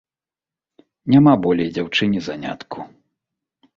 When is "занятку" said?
2.29-2.79